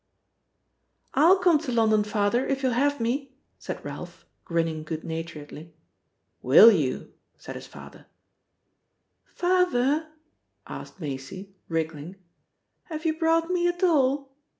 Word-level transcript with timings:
"I'll 1.13 1.37
come 1.37 1.59
to 1.59 1.71
London, 1.71 2.03
Father, 2.03 2.43
if 2.47 2.63
you'll 2.63 2.71
have 2.71 2.99
me," 2.99 3.35
said 3.59 3.85
Ralph, 3.85 4.25
grinning 4.43 4.83
good 4.83 5.03
naturedly. 5.03 5.75
"Will 6.41 6.71
you!" 6.71 7.13
said 7.37 7.53
his 7.55 7.67
father. 7.67 8.07
"Fahver," 9.37 10.07
asked 10.65 10.99
Maisie, 10.99 11.53
wriggling, 11.67 12.15
"have 12.85 13.05
you 13.05 13.15
brought 13.15 13.51
me 13.51 13.67
a 13.67 13.77
doll?" 13.77 14.33